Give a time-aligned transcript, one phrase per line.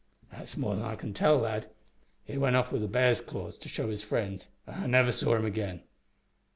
[0.31, 1.69] "That's more than I can tell, lad.
[2.25, 5.11] He went off wi' the b'ar's claws to show to his friends, an' I never
[5.11, 5.83] saw him again.